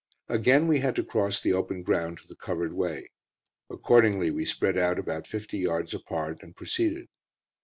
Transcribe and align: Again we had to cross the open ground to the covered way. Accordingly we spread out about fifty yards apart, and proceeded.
Again 0.29 0.67
we 0.67 0.79
had 0.79 0.95
to 0.95 1.03
cross 1.03 1.39
the 1.39 1.53
open 1.53 1.83
ground 1.83 2.17
to 2.17 2.27
the 2.27 2.33
covered 2.35 2.73
way. 2.73 3.11
Accordingly 3.69 4.31
we 4.31 4.45
spread 4.45 4.75
out 4.75 4.97
about 4.97 5.27
fifty 5.27 5.59
yards 5.59 5.93
apart, 5.93 6.41
and 6.41 6.55
proceeded. 6.55 7.05